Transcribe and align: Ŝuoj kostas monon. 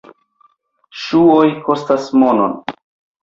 Ŝuoj 1.01 1.51
kostas 1.67 2.09
monon. 2.23 2.57